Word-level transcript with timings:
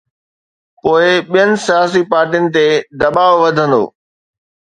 پوءِ 0.81 1.07
ٻين 1.31 1.51
سياسي 1.65 2.01
پارٽين 2.11 2.45
تي 2.53 2.67
دٻاءُ 2.99 3.33
وڌندو. 3.41 3.83